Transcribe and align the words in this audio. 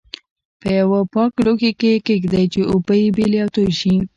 په 0.59 0.67
یوه 0.79 0.99
پاک 1.13 1.31
لوښي 1.45 1.71
کې 1.79 1.89
یې 1.93 1.99
کېږدئ 2.07 2.43
چې 2.53 2.61
اوبه 2.71 2.93
یې 3.01 3.07
بېلې 3.15 3.39
او 3.43 3.49
توی 3.55 3.71
شي. 3.79 3.93